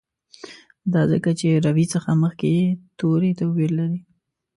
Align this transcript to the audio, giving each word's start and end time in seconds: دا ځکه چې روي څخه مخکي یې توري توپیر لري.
دا 0.93 1.01
ځکه 1.11 1.29
چې 1.39 1.47
روي 1.65 1.85
څخه 1.93 2.11
مخکي 2.23 2.49
یې 2.57 2.65
توري 2.99 3.31
توپیر 3.39 3.69
لري. 3.79 3.99